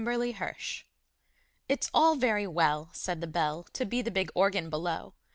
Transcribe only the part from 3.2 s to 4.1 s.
the Bell, To be the